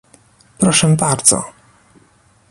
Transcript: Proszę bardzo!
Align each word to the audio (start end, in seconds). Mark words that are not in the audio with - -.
Proszę 0.57 0.87
bardzo! 0.95 1.43